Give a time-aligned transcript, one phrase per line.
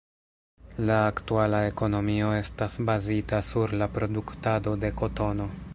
[0.89, 5.53] La aktuala ekonomio estas bazita sur la produktado de kotono.